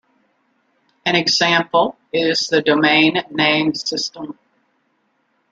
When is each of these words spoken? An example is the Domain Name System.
An 1.05 1.15
example 1.15 1.95
is 2.11 2.47
the 2.47 2.63
Domain 2.63 3.21
Name 3.29 3.75
System. 3.75 4.35